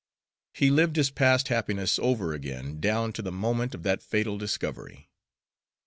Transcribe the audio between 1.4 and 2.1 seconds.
happiness